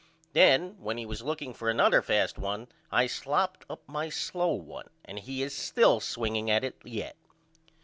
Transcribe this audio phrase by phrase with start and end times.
[0.33, 4.89] Then when he was looking for another fast one I slopped up my slow one
[5.05, 7.15] and he is still swinging at it yet.